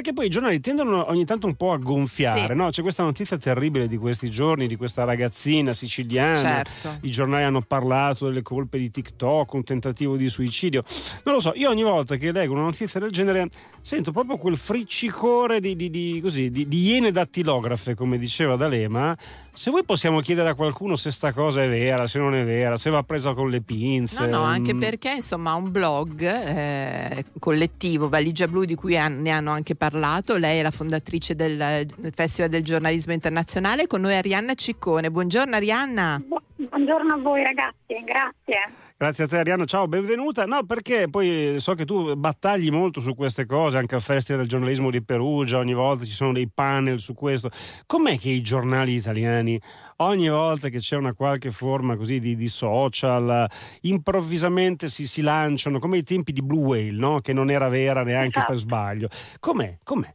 Perché 0.00 0.14
poi 0.14 0.28
i 0.28 0.30
giornali 0.30 0.60
tendono 0.60 1.10
ogni 1.10 1.26
tanto 1.26 1.46
un 1.46 1.56
po' 1.56 1.72
a 1.72 1.76
gonfiare, 1.76 2.46
sì. 2.46 2.54
no? 2.54 2.70
C'è 2.70 2.80
questa 2.80 3.02
notizia 3.02 3.36
terribile 3.36 3.86
di 3.86 3.98
questi 3.98 4.30
giorni 4.30 4.66
di 4.66 4.76
questa 4.76 5.04
ragazzina 5.04 5.74
siciliana. 5.74 6.64
Certo. 6.64 6.96
I 7.02 7.10
giornali 7.10 7.44
hanno 7.44 7.60
parlato 7.60 8.24
delle 8.24 8.40
colpe 8.40 8.78
di 8.78 8.90
TikTok, 8.90 9.52
un 9.52 9.62
tentativo 9.62 10.16
di 10.16 10.30
suicidio. 10.30 10.82
Non 11.24 11.34
lo 11.34 11.40
so, 11.40 11.52
io 11.54 11.68
ogni 11.68 11.82
volta 11.82 12.16
che 12.16 12.32
leggo 12.32 12.54
una 12.54 12.62
notizia 12.62 12.98
del 12.98 13.10
genere 13.10 13.50
sento 13.82 14.10
proprio 14.10 14.38
quel 14.38 14.56
friccicore 14.56 15.60
di, 15.60 15.76
di, 15.76 15.90
di, 15.90 16.18
così, 16.22 16.48
di, 16.48 16.66
di 16.66 16.82
iene 16.82 17.10
dattilografe, 17.10 17.94
come 17.94 18.16
diceva 18.16 18.56
D'Alema. 18.56 19.14
Se 19.52 19.68
vuoi 19.68 19.84
possiamo 19.84 20.20
chiedere 20.20 20.48
a 20.48 20.54
qualcuno 20.54 20.96
se 20.96 21.10
sta 21.10 21.34
cosa 21.34 21.62
è 21.62 21.68
vera, 21.68 22.06
se 22.06 22.18
non 22.18 22.34
è 22.34 22.44
vera, 22.44 22.78
se 22.78 22.88
va 22.88 23.02
presa 23.02 23.34
con 23.34 23.50
le 23.50 23.60
pinze. 23.60 24.20
No, 24.20 24.38
no, 24.38 24.42
anche 24.44 24.72
mm. 24.72 24.78
perché 24.78 25.12
insomma 25.16 25.52
un 25.54 25.70
blog 25.70 26.22
eh, 26.22 27.24
collettivo, 27.38 28.08
Valigia 28.08 28.48
Blu, 28.48 28.64
di 28.64 28.76
cui 28.76 28.94
ne 28.94 29.30
hanno 29.30 29.50
anche 29.50 29.74
parlato 29.74 29.89
parlato, 29.90 30.36
lei 30.36 30.60
è 30.60 30.62
la 30.62 30.70
fondatrice 30.70 31.34
del, 31.34 31.86
del 31.96 32.12
Festival 32.14 32.48
del 32.48 32.62
giornalismo 32.62 33.12
internazionale, 33.12 33.86
con 33.86 34.00
noi 34.00 34.14
Arianna 34.14 34.54
Ciccone. 34.54 35.10
Buongiorno 35.10 35.56
Arianna. 35.56 36.16
Buongiorno 36.18 36.39
a 36.70 37.16
voi 37.18 37.42
ragazzi, 37.42 38.02
grazie. 38.04 38.88
Grazie 38.96 39.24
a 39.24 39.26
te 39.28 39.38
Arianna, 39.38 39.64
ciao, 39.64 39.88
benvenuta. 39.88 40.44
No, 40.44 40.64
perché 40.64 41.08
poi 41.08 41.54
so 41.58 41.74
che 41.74 41.84
tu 41.84 42.14
battagli 42.16 42.70
molto 42.70 43.00
su 43.00 43.14
queste 43.14 43.46
cose, 43.46 43.78
anche 43.78 43.94
al 43.94 44.02
Festival 44.02 44.42
del 44.42 44.50
giornalismo 44.50 44.90
di 44.90 45.02
Perugia, 45.02 45.58
ogni 45.58 45.72
volta 45.72 46.04
ci 46.04 46.12
sono 46.12 46.32
dei 46.32 46.48
panel 46.52 46.98
su 46.98 47.14
questo. 47.14 47.50
Com'è 47.86 48.18
che 48.18 48.28
i 48.28 48.42
giornali 48.42 48.94
italiani 48.94 49.58
ogni 49.96 50.28
volta 50.28 50.68
che 50.68 50.78
c'è 50.78 50.96
una 50.96 51.14
qualche 51.14 51.50
forma 51.50 51.96
così 51.96 52.18
di, 52.18 52.36
di 52.36 52.48
social, 52.48 53.48
improvvisamente 53.82 54.88
si, 54.88 55.06
si, 55.06 55.22
lanciano 55.22 55.78
come 55.78 55.98
i 55.98 56.02
tempi 56.02 56.32
di 56.32 56.42
Blue 56.42 56.64
Whale, 56.64 56.92
no? 56.92 57.20
che 57.20 57.32
non 57.32 57.50
era 57.50 57.68
vera 57.68 58.02
neanche 58.02 58.38
esatto. 58.38 58.52
per 58.52 58.56
sbaglio. 58.56 59.08
Com'è? 59.38 59.78
Com'è? 59.82 60.14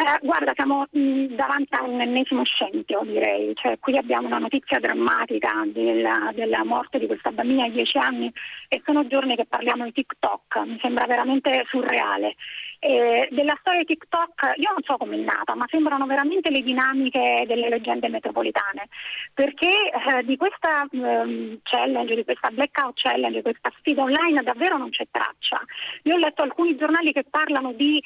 Eh, 0.00 0.18
guarda, 0.24 0.52
siamo 0.54 0.86
mh, 0.88 1.34
davanti 1.34 1.74
a 1.74 1.82
un 1.82 2.00
ennesimo 2.00 2.44
scempio, 2.44 3.00
direi. 3.02 3.52
Cioè, 3.56 3.80
qui 3.80 3.96
abbiamo 3.96 4.28
una 4.28 4.38
notizia 4.38 4.78
drammatica 4.78 5.64
della, 5.66 6.30
della, 6.34 6.62
morte 6.64 7.00
di 7.00 7.06
questa 7.08 7.32
bambina 7.32 7.64
di 7.64 7.72
10 7.72 7.98
anni 7.98 8.32
e 8.68 8.80
sono 8.84 9.08
giorni 9.08 9.34
che 9.34 9.46
parliamo 9.46 9.82
di 9.82 9.90
TikTok. 9.90 10.56
Mi 10.66 10.78
sembra 10.80 11.04
veramente 11.06 11.64
surreale. 11.66 12.36
Eh, 12.80 13.26
della 13.32 13.56
storia 13.58 13.80
di 13.80 13.86
TikTok 13.86 14.52
io 14.54 14.70
non 14.70 14.82
so 14.84 14.96
come 14.98 15.16
è 15.16 15.18
nata, 15.18 15.56
ma 15.56 15.66
sembrano 15.68 16.06
veramente 16.06 16.48
le 16.48 16.60
dinamiche 16.60 17.42
delle 17.48 17.68
leggende 17.68 18.08
metropolitane, 18.08 18.86
perché 19.34 19.66
eh, 19.66 20.22
di 20.22 20.36
questa 20.36 20.86
um, 20.92 21.58
challenge, 21.64 22.14
di 22.14 22.22
questa 22.22 22.50
blackout 22.50 22.92
challenge, 22.94 23.38
di 23.38 23.42
questa 23.42 23.72
sfida 23.78 24.02
online 24.02 24.44
davvero 24.44 24.76
non 24.76 24.90
c'è 24.90 25.08
traccia. 25.10 25.60
Io 26.04 26.14
ho 26.14 26.18
letto 26.18 26.44
alcuni 26.44 26.76
giornali 26.76 27.10
che 27.10 27.24
parlano 27.28 27.72
di 27.72 28.00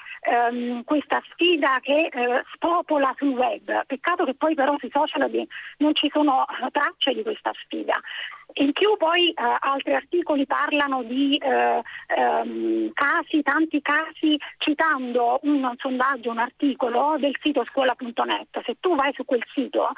um, 0.50 0.82
questa 0.84 1.22
sfida 1.32 1.80
che 1.82 2.08
uh, 2.12 2.40
spopola 2.54 3.14
sul 3.18 3.34
web, 3.34 3.84
peccato 3.86 4.24
che 4.24 4.34
poi 4.34 4.54
però 4.54 4.76
sui 4.78 4.90
social 4.90 5.28
non 5.78 5.94
ci 5.94 6.08
sono 6.12 6.44
uh, 6.48 6.70
tracce 6.70 7.12
di 7.12 7.22
questa 7.22 7.52
sfida. 7.64 8.00
In 8.54 8.72
più 8.72 8.96
poi 8.96 9.30
eh, 9.30 9.34
altri 9.60 9.94
articoli 9.94 10.46
parlano 10.46 11.02
di 11.04 11.36
eh, 11.36 11.82
ehm, 12.16 12.90
casi, 12.92 13.42
tanti 13.42 13.80
casi, 13.80 14.38
citando 14.58 15.40
un 15.42 15.72
sondaggio, 15.78 16.30
un 16.30 16.38
articolo 16.38 17.16
del 17.18 17.34
sito 17.42 17.64
scuola.net. 17.64 18.62
Se 18.64 18.76
tu 18.80 18.94
vai 18.94 19.12
su 19.14 19.24
quel 19.24 19.42
sito, 19.54 19.88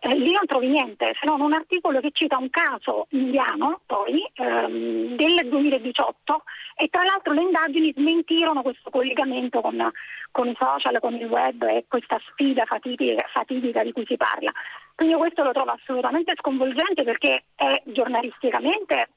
eh, 0.00 0.14
lì 0.16 0.32
non 0.32 0.46
trovi 0.46 0.68
niente, 0.68 1.14
se 1.18 1.26
non 1.26 1.40
un 1.40 1.52
articolo 1.52 2.00
che 2.00 2.10
cita 2.12 2.36
un 2.36 2.50
caso 2.50 3.06
indiano, 3.10 3.80
poi, 3.86 4.28
ehm, 4.34 5.16
del 5.16 5.48
2018, 5.48 6.42
e 6.74 6.88
tra 6.88 7.04
l'altro 7.04 7.32
le 7.32 7.42
indagini 7.42 7.92
smentirono 7.92 8.62
questo 8.62 8.90
collegamento 8.90 9.60
con, 9.60 9.90
con 10.30 10.48
i 10.48 10.56
social, 10.58 10.98
con 11.00 11.14
il 11.14 11.26
web 11.26 11.62
e 11.62 11.84
questa 11.88 12.20
sfida 12.30 12.64
fatidica, 12.64 13.26
fatidica 13.32 13.82
di 13.82 13.92
cui 13.92 14.04
si 14.06 14.16
parla. 14.16 14.52
Quindi 14.94 15.14
questo 15.14 15.42
lo 15.42 15.52
trovo 15.52 15.70
assolutamente 15.70 16.34
sconvolgente 16.36 17.02
perché 17.02 17.44
è 17.54 17.81
giornalisticamente 18.02 19.08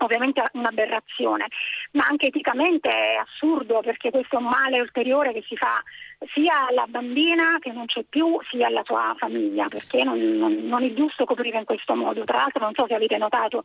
ovviamente 0.00 0.42
un'aberrazione, 0.52 1.46
ma 1.92 2.06
anche 2.08 2.26
eticamente 2.26 2.88
è 2.88 3.16
assurdo 3.16 3.80
perché 3.80 4.10
questo 4.10 4.36
è 4.36 4.38
un 4.38 4.46
male 4.46 4.80
ulteriore 4.80 5.32
che 5.32 5.42
si 5.48 5.56
fa 5.56 5.82
sia 6.32 6.68
alla 6.68 6.86
bambina 6.86 7.58
che 7.58 7.72
non 7.72 7.86
c'è 7.86 8.04
più, 8.08 8.38
sia 8.48 8.68
alla 8.68 8.82
sua 8.84 9.14
famiglia, 9.18 9.66
perché 9.66 10.04
non, 10.04 10.20
non, 10.36 10.54
non 10.66 10.84
è 10.84 10.92
giusto 10.94 11.24
coprire 11.24 11.58
in 11.58 11.64
questo 11.64 11.96
modo. 11.96 12.22
Tra 12.22 12.38
l'altro 12.38 12.62
non 12.62 12.74
so 12.74 12.86
se 12.86 12.94
avete 12.94 13.16
notato 13.16 13.64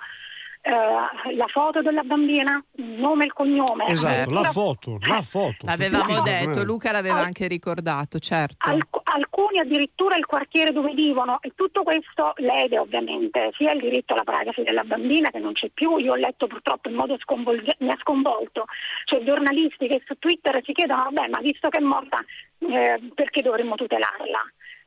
eh, 0.65 1.35
la 1.35 1.47
foto 1.51 1.81
della 1.81 2.03
bambina, 2.03 2.63
il 2.77 2.85
nome 2.85 3.23
e 3.23 3.25
il 3.25 3.33
cognome. 3.33 3.85
Esatto, 3.87 4.33
la 4.33 4.43
foto, 4.43 4.97
la 5.05 5.21
foto. 5.21 5.65
L'avevamo 5.65 6.21
detto, 6.21 6.63
Luca 6.63 6.93
l'aveva 6.93 7.19
Al- 7.19 7.25
anche 7.25 7.47
ricordato, 7.47 8.17
certo. 8.19 8.69
Alc- 8.69 9.01
alcuni 9.03 9.59
addirittura 9.59 10.15
il 10.15 10.25
quartiere 10.25 10.71
dove 10.71 10.93
vivono 10.93 11.39
e 11.41 11.51
tutto 11.53 11.83
questo 11.83 12.31
lede 12.37 12.79
ovviamente 12.79 13.51
sia 13.57 13.73
il 13.73 13.81
diritto 13.81 14.13
alla 14.13 14.23
privacy 14.23 14.63
della 14.63 14.85
bambina 14.85 15.29
che 15.31 15.39
non 15.39 15.51
c'è 15.51 15.69
più, 15.73 15.97
io 15.97 16.13
ho 16.13 16.15
letto 16.15 16.47
purtroppo 16.47 16.87
in 16.87 16.95
modo 16.95 17.17
sconvolgente, 17.19 17.75
mi 17.79 17.91
ha 17.91 17.97
sconvolto, 17.99 18.65
cioè 19.03 19.21
giornalisti 19.23 19.87
che 19.87 20.01
su 20.05 20.15
Twitter 20.17 20.61
si 20.63 20.71
chiedono, 20.71 21.09
vabbè 21.11 21.27
ma 21.27 21.39
visto 21.39 21.67
che 21.67 21.79
è 21.79 21.81
morta 21.81 22.23
eh, 22.59 23.01
perché 23.13 23.41
dovremmo 23.41 23.75
tutelarla? 23.75 24.39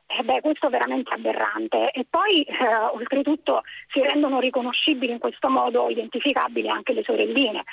Eh 0.09 0.23
beh, 0.23 0.39
questo 0.39 0.67
è 0.67 0.69
veramente 0.69 1.13
aberrante 1.13 1.91
e 1.91 2.05
poi 2.09 2.41
eh, 2.41 2.75
oltretutto 2.93 3.63
si 3.91 4.01
rendono 4.01 4.39
riconoscibili 4.39 5.11
in 5.11 5.19
questo 5.19 5.49
modo 5.49 5.89
identificabili 5.89 6.69
anche 6.69 6.93
le 6.93 7.03
sorelline. 7.03 7.63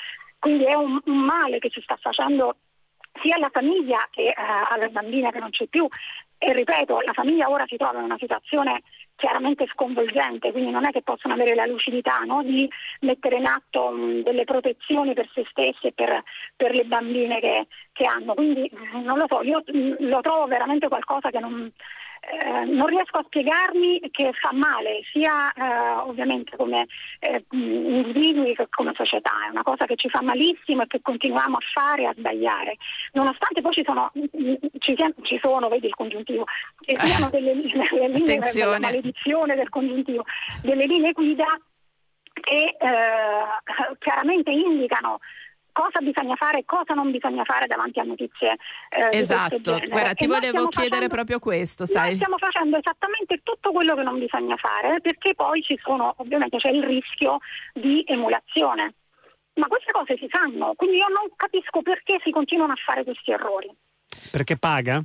Quindi 0.41 0.65
è 0.65 0.75
un, 0.75 1.01
un 1.05 1.19
male 1.19 1.59
che 1.59 1.71
si 1.73 1.81
sta 1.81 1.97
facendo 1.97 2.57
sia 3.23 3.37
alla 3.37 3.51
famiglia 3.53 4.09
che 4.11 4.27
eh, 4.27 4.35
alla 4.37 4.89
bambina 4.89 5.31
che 5.31 5.39
non 5.39 5.51
c'è 5.51 5.67
più. 5.67 5.87
E 6.37 6.53
ripeto, 6.53 7.01
la 7.01 7.13
famiglia 7.13 7.49
ora 7.49 7.65
si 7.67 7.77
trova 7.77 7.99
in 7.99 8.05
una 8.05 8.19
situazione 8.19 8.83
chiaramente 9.17 9.67
sconvolgente, 9.73 10.51
quindi 10.51 10.71
non 10.71 10.85
è 10.85 10.91
che 10.91 11.03
possono 11.03 11.35
avere 11.35 11.55
la 11.55 11.65
lucidità 11.65 12.19
no? 12.27 12.43
di 12.43 12.69
mettere 13.01 13.37
in 13.37 13.47
atto 13.47 13.91
mh, 13.91 14.23
delle 14.23 14.45
protezioni 14.45 15.15
per 15.15 15.31
se 15.33 15.47
stesse 15.49 15.89
e 15.89 15.93
per, 15.93 16.23
per 16.57 16.73
le 16.73 16.85
bambine 16.85 17.39
che, 17.41 17.67
che, 17.93 18.05
hanno. 18.05 18.35
Quindi 18.35 18.71
non 19.03 19.17
lo 19.19 19.27
so, 19.29 19.43
io 19.43 19.63
mh, 19.65 20.09
lo 20.09 20.21
trovo 20.21 20.47
veramente 20.47 20.89
qualcosa 20.89 21.31
che 21.31 21.39
non, 21.39 21.73
eh, 22.27 22.65
non 22.65 22.87
riesco 22.87 23.19
a 23.19 23.25
spiegarmi 23.25 24.01
che 24.11 24.31
fa 24.33 24.53
male 24.53 25.03
sia 25.13 25.53
eh, 25.53 26.01
ovviamente 26.01 26.57
come 26.57 26.87
eh, 27.21 27.45
individui 27.51 28.55
che 28.55 28.67
come 28.71 28.93
società, 28.95 29.31
è 29.47 29.51
una 29.51 29.63
cosa 29.63 29.85
che 29.85 29.97
ci 29.97 30.09
fa 30.09 30.23
malissimo 30.23 30.83
e 30.83 30.87
che 30.87 31.01
continuiamo 31.03 31.57
a 31.57 31.65
fare 31.73 32.03
e 32.03 32.07
a 32.07 32.15
sbagliare, 32.17 32.77
nonostante 33.13 33.61
poi 33.61 33.73
ci 33.73 33.85
sono, 33.85 34.11
ci, 34.79 34.97
ci 35.23 35.39
sono 35.41 35.69
vedi 35.69 35.87
il 35.87 35.95
congiuntivo, 35.95 36.45
ci 36.81 36.97
siano 36.99 37.31
delle, 37.31 37.55
delle 37.55 38.09
linee 38.09 38.51
della 38.53 38.79
maledizione 38.79 39.55
del 39.55 39.69
congiuntivo, 39.69 40.25
delle 40.63 40.85
linee 40.85 41.13
guida 41.13 41.47
che 42.33 42.77
eh, 42.79 43.97
chiaramente 43.99 44.51
indicano 44.51 45.21
cosa 45.75 45.99
bisogna 46.01 46.37
fare 46.37 46.61
e 46.61 46.65
cosa 46.65 46.95
non 46.95 47.11
bisogna 47.11 47.45
fare 47.45 47.67
davanti 47.67 47.99
a 47.99 48.05
notizie 48.05 48.57
eh, 48.89 49.19
esatto. 49.19 49.79
guarda 49.91 50.15
ti 50.15 50.27
volevo 50.27 50.69
chiedere 50.69 51.11
facendo, 51.11 51.15
proprio 51.15 51.39
questo 51.41 51.85
sai? 51.85 52.15
stiamo 52.15 52.39
facendo 52.39 52.79
esattamente 52.79 53.41
tutto 53.43 53.73
quello 53.73 53.95
che 53.95 54.03
non 54.03 54.19
bisogna 54.19 54.57
fare 54.57 55.01
perché 55.03 55.35
poi 55.35 55.61
ci 55.63 55.79
sono 55.83 56.15
ovviamente 56.19 56.59
c'è 56.59 56.71
il 56.71 56.85
rischio 56.85 57.39
di 57.75 58.05
emulazione. 58.07 58.95
Ma 59.55 59.67
queste 59.69 59.93
cose 59.93 60.17
si 60.17 60.29
sanno 60.31 60.75
quindi 60.75 60.97
io 60.97 61.09
non 61.09 61.29
capisco 61.37 61.83
perché 61.83 62.21
si 62.25 62.31
continuano 62.31 62.73
a 62.73 62.77
fare 62.85 63.05
questi 63.05 63.31
errori. 63.31 63.71
Perché 64.31 64.57
paga? 64.57 65.03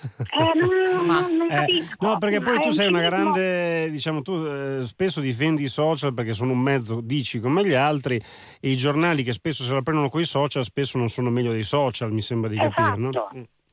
Eh, 0.00 0.58
non, 0.58 1.06
Ma, 1.06 1.20
non 1.28 1.50
eh, 1.50 1.84
no, 1.98 2.16
perché 2.18 2.40
poi 2.40 2.60
tu 2.60 2.70
sei 2.70 2.88
una 2.88 3.02
grande, 3.02 3.90
diciamo, 3.90 4.22
tu 4.22 4.32
eh, 4.46 4.80
spesso 4.84 5.20
difendi 5.20 5.64
i 5.64 5.68
social 5.68 6.14
perché 6.14 6.32
sono 6.32 6.52
un 6.52 6.58
mezzo, 6.58 7.00
dici 7.02 7.38
come 7.38 7.66
gli 7.66 7.74
altri, 7.74 8.16
e 8.60 8.70
i 8.70 8.76
giornali 8.76 9.22
che 9.22 9.32
spesso 9.32 9.62
se 9.62 9.72
la 9.72 9.82
prendono 9.82 10.08
con 10.08 10.20
i 10.20 10.24
social 10.24 10.64
spesso 10.64 10.96
non 10.96 11.10
sono 11.10 11.28
meglio 11.30 11.52
dei 11.52 11.62
social, 11.62 12.12
mi 12.12 12.22
sembra 12.22 12.48
di 12.48 12.56
esatto. 12.56 12.82
capire. 12.82 12.96
No? 12.96 13.10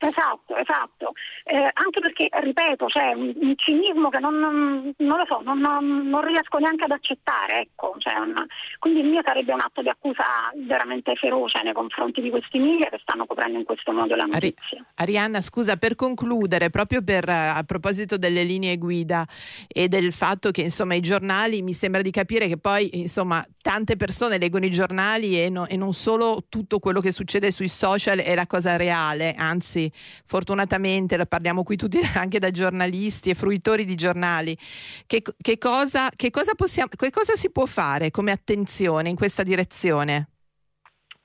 Esatto, 0.00 0.54
esatto. 0.56 1.12
Eh, 1.44 1.56
anche 1.56 2.00
perché, 2.00 2.28
ripeto, 2.30 2.86
c'è 2.86 3.12
un, 3.14 3.32
un 3.34 3.54
cinismo 3.56 4.10
che 4.10 4.20
non, 4.20 4.38
non, 4.38 4.94
non 4.96 5.18
lo 5.18 5.24
so, 5.26 5.40
non, 5.42 5.58
non, 5.58 6.24
riesco 6.24 6.58
neanche 6.58 6.84
ad 6.84 6.92
accettare. 6.92 7.62
Ecco. 7.62 7.94
Cioè, 7.98 8.14
quindi 8.78 9.00
il 9.00 9.06
mio 9.06 9.22
sarebbe 9.24 9.52
un 9.52 9.60
atto 9.60 9.82
di 9.82 9.88
accusa 9.88 10.24
veramente 10.54 11.14
feroce 11.16 11.62
nei 11.64 11.72
confronti 11.72 12.20
di 12.20 12.30
questi 12.30 12.58
media 12.58 12.88
che 12.88 12.98
stanno 13.02 13.26
coprendo 13.26 13.58
in 13.58 13.64
questo 13.64 13.92
modo 13.92 14.14
la 14.14 14.24
notizia. 14.24 14.84
Arianna, 14.94 15.40
scusa, 15.40 15.76
per 15.76 15.96
concludere, 15.96 16.70
proprio 16.70 17.02
per, 17.02 17.28
a 17.28 17.62
proposito 17.66 18.16
delle 18.16 18.44
linee 18.44 18.78
guida 18.78 19.26
e 19.66 19.88
del 19.88 20.12
fatto 20.12 20.52
che 20.52 20.62
insomma 20.62 20.94
i 20.94 21.00
giornali, 21.00 21.62
mi 21.62 21.72
sembra 21.72 22.02
di 22.02 22.10
capire 22.12 22.46
che 22.46 22.56
poi 22.56 23.00
insomma 23.00 23.44
tante 23.60 23.96
persone 23.96 24.38
leggono 24.38 24.64
i 24.64 24.70
giornali 24.70 25.40
e, 25.40 25.50
no, 25.50 25.66
e 25.66 25.76
non 25.76 25.92
solo 25.92 26.44
tutto 26.48 26.78
quello 26.78 27.00
che 27.00 27.10
succede 27.10 27.50
sui 27.50 27.68
social 27.68 28.18
è 28.18 28.34
la 28.34 28.46
cosa 28.46 28.76
reale, 28.76 29.34
anzi 29.36 29.87
fortunatamente 30.24 31.16
lo 31.16 31.26
parliamo 31.26 31.62
qui 31.62 31.76
tutti 31.76 31.98
anche 32.14 32.38
da 32.38 32.50
giornalisti 32.50 33.30
e 33.30 33.34
fruitori 33.34 33.84
di 33.84 33.94
giornali, 33.94 34.56
che, 35.06 35.22
che, 35.40 35.58
cosa, 35.58 36.10
che, 36.14 36.30
cosa, 36.30 36.54
possiamo, 36.54 36.88
che 36.94 37.10
cosa 37.10 37.34
si 37.34 37.50
può 37.50 37.66
fare 37.66 38.10
come 38.10 38.30
attenzione 38.30 39.08
in 39.08 39.16
questa 39.16 39.42
direzione? 39.42 40.28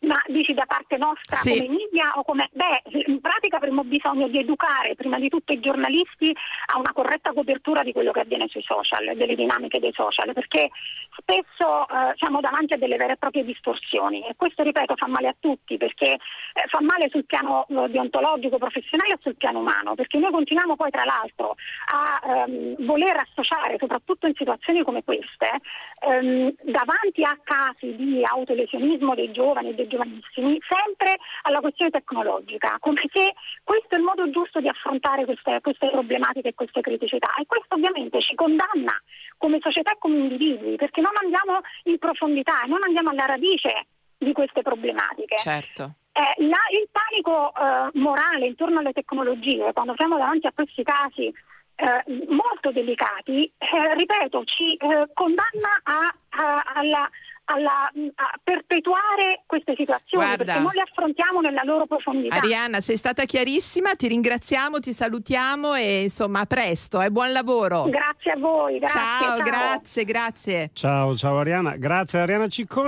Ma 0.03 0.19
dici 0.27 0.53
da 0.53 0.65
parte 0.65 0.97
nostra 0.97 1.37
Sì. 1.37 1.57
come 1.57 1.77
media 1.77 2.11
o 2.15 2.23
come... 2.23 2.49
Beh, 2.51 2.81
in 3.07 3.21
pratica 3.21 3.57
avremmo 3.57 3.83
bisogno 3.83 4.27
di 4.27 4.39
educare 4.39 4.95
prima 4.95 5.17
di 5.17 5.29
tutto 5.29 5.53
i 5.53 5.59
giornalisti 5.59 6.35
a 6.73 6.77
una 6.77 6.91
corretta 6.93 7.31
copertura 7.31 7.83
di 7.83 7.93
quello 7.93 8.11
che 8.11 8.19
avviene 8.19 8.47
sui 8.49 8.63
social, 8.63 9.15
delle 9.15 9.35
dinamiche 9.35 9.79
dei 9.79 9.93
social, 9.93 10.33
perché 10.33 10.69
spesso 11.17 11.87
eh, 11.87 12.13
siamo 12.17 12.41
davanti 12.41 12.73
a 12.73 12.77
delle 12.77 12.97
vere 12.97 13.13
e 13.13 13.17
proprie 13.17 13.45
distorsioni 13.45 14.27
e 14.27 14.35
questo, 14.35 14.63
ripeto, 14.63 14.95
fa 14.97 15.07
male 15.07 15.29
a 15.29 15.35
tutti 15.39 15.77
perché 15.77 16.11
eh, 16.11 16.19
fa 16.67 16.81
male 16.81 17.07
sul 17.09 17.25
piano 17.25 17.65
eh, 17.69 17.89
deontologico, 17.89 18.57
professionale 18.57 19.13
e 19.13 19.19
sul 19.21 19.35
piano 19.35 19.59
umano, 19.59 19.95
perché 19.95 20.17
noi 20.17 20.31
continuiamo 20.31 20.75
poi 20.75 20.91
tra 20.91 21.05
l'altro 21.05 21.55
a 21.93 22.45
ehm, 22.45 22.85
voler 22.85 23.15
associare, 23.17 23.77
soprattutto 23.79 24.27
in 24.27 24.33
situazioni 24.35 24.83
come 24.83 25.03
queste, 25.03 25.61
ehm, 25.99 26.53
davanti 26.63 27.23
a 27.23 27.37
casi 27.43 27.95
di 27.95 28.21
autolesionismo 28.23 29.15
dei 29.15 29.31
giovani 29.31 29.73
dei 29.73 29.87
giovanissimi, 29.93 30.57
sempre 30.67 31.17
alla 31.43 31.59
questione 31.59 31.91
tecnologica, 31.91 32.77
come 32.79 33.01
se 33.13 33.33
questo 33.63 33.95
è 33.95 33.97
il 33.97 34.03
modo 34.03 34.29
giusto 34.29 34.59
di 34.59 34.67
affrontare 34.67 35.25
queste, 35.25 35.59
queste 35.61 35.89
problematiche 35.89 36.49
e 36.49 36.53
queste 36.53 36.81
criticità. 36.81 37.29
E 37.39 37.45
questo 37.45 37.75
ovviamente 37.75 38.21
ci 38.21 38.35
condanna 38.35 38.93
come 39.37 39.59
società 39.61 39.91
e 39.91 39.97
come 39.99 40.17
individui, 40.17 40.75
perché 40.75 41.01
non 41.01 41.13
andiamo 41.21 41.61
in 41.83 41.97
profondità 41.99 42.63
e 42.63 42.67
non 42.67 42.79
andiamo 42.83 43.09
alla 43.09 43.25
radice 43.25 43.87
di 44.17 44.31
queste 44.33 44.61
problematiche. 44.61 45.37
Certo. 45.37 45.93
Eh, 46.13 46.43
la- 46.45 46.69
il 46.71 46.87
panico 46.91 47.51
eh, 47.55 47.89
morale 47.99 48.45
intorno 48.45 48.79
alle 48.79 48.93
tecnologie, 48.93 49.73
quando 49.73 49.93
siamo 49.97 50.17
davanti 50.17 50.47
a 50.47 50.51
questi 50.53 50.83
casi 50.83 51.33
eh, 51.75 52.03
molto 52.29 52.71
delicati, 52.71 53.51
eh, 53.57 53.93
ripeto, 53.95 54.43
ci 54.45 54.75
eh, 54.75 55.07
condanna 55.13 55.71
a, 55.83 56.15
a- 56.29 56.63
alla- 56.75 57.09
alla- 57.45 57.91
a 58.15 58.39
perpetuare 58.43 59.43
queste 59.45 59.73
situazioni 59.75 60.23
Guarda. 60.23 60.43
perché 60.45 60.59
non 60.61 60.71
le 60.73 60.81
affrontiamo 60.81 61.39
nella 61.41 61.63
loro 61.63 61.85
profondità. 61.85 62.35
Arianna, 62.35 62.81
sei 62.81 62.97
stata 62.97 63.25
chiarissima, 63.25 63.95
ti 63.95 64.07
ringraziamo, 64.07 64.79
ti 64.79 64.93
salutiamo 64.93 65.73
e 65.75 66.03
insomma 66.03 66.41
a 66.41 66.45
presto, 66.45 67.01
e 67.01 67.09
buon 67.11 67.31
lavoro. 67.31 67.83
Grazie 67.83 68.31
a 68.31 68.37
voi, 68.37 68.79
grazie. 68.79 68.99
ciao, 68.99 69.35
ciao. 69.35 69.43
grazie, 69.43 70.03
grazie. 70.05 70.69
Ciao, 70.73 71.15
ciao 71.15 71.37
Ariana. 71.39 71.75
Grazie 71.77 72.19
a 72.19 72.21
Ariana 72.23 72.47
Ciccone. 72.47 72.81